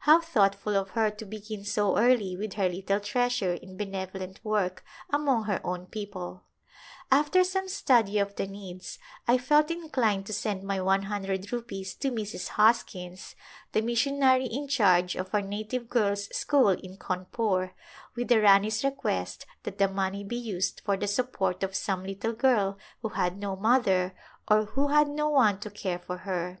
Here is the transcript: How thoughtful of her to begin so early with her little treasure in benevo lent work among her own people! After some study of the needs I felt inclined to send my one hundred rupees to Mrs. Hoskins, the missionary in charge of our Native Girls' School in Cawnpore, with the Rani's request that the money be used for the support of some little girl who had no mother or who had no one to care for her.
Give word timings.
How 0.00 0.20
thoughtful 0.20 0.74
of 0.74 0.90
her 0.98 1.08
to 1.08 1.24
begin 1.24 1.62
so 1.64 1.96
early 1.98 2.36
with 2.36 2.54
her 2.54 2.68
little 2.68 2.98
treasure 2.98 3.52
in 3.54 3.76
benevo 3.78 4.14
lent 4.18 4.44
work 4.44 4.84
among 5.10 5.44
her 5.44 5.60
own 5.64 5.86
people! 5.86 6.42
After 7.12 7.44
some 7.44 7.68
study 7.68 8.18
of 8.18 8.34
the 8.34 8.48
needs 8.48 8.98
I 9.28 9.38
felt 9.38 9.70
inclined 9.70 10.26
to 10.26 10.32
send 10.32 10.64
my 10.64 10.80
one 10.80 11.02
hundred 11.04 11.52
rupees 11.52 11.94
to 11.98 12.10
Mrs. 12.10 12.48
Hoskins, 12.48 13.36
the 13.70 13.80
missionary 13.80 14.46
in 14.46 14.66
charge 14.66 15.14
of 15.14 15.32
our 15.32 15.42
Native 15.42 15.88
Girls' 15.88 16.26
School 16.36 16.70
in 16.70 16.96
Cawnpore, 16.96 17.70
with 18.16 18.26
the 18.26 18.40
Rani's 18.40 18.82
request 18.82 19.46
that 19.62 19.78
the 19.78 19.86
money 19.86 20.24
be 20.24 20.34
used 20.36 20.80
for 20.84 20.96
the 20.96 21.06
support 21.06 21.62
of 21.62 21.76
some 21.76 22.02
little 22.02 22.32
girl 22.32 22.78
who 23.00 23.10
had 23.10 23.38
no 23.38 23.54
mother 23.54 24.16
or 24.50 24.64
who 24.64 24.88
had 24.88 25.06
no 25.06 25.28
one 25.28 25.60
to 25.60 25.70
care 25.70 26.00
for 26.00 26.16
her. 26.16 26.58